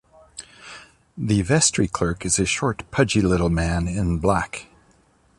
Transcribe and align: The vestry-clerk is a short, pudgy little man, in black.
The 1.15 1.43
vestry-clerk 1.43 2.25
is 2.25 2.39
a 2.39 2.45
short, 2.47 2.89
pudgy 2.89 3.21
little 3.21 3.51
man, 3.51 3.87
in 3.87 4.17
black. 4.17 4.65